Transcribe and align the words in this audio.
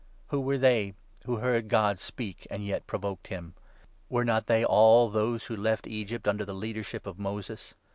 Who 0.29 0.41
were 0.41 0.57
they 0.57 0.95
who 1.25 1.35
heard 1.37 1.67
God 1.69 1.99
speak 1.99 2.47
and 2.49 2.65
yet 2.65 2.87
provoked 2.87 3.27
him? 3.27 3.53
Were 4.09 4.25
not 4.25 4.47
they 4.47 4.65
all 4.65 5.11
those 5.11 5.45
who 5.45 5.55
left 5.55 5.85
Egypt 5.85 6.27
under 6.27 6.43
the 6.43 6.55
leadership 6.55 7.05
of 7.05 7.19
Moses 7.19 7.75